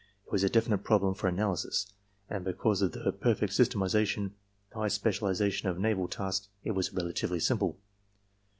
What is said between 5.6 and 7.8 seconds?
of naval tasks it was relatively simple.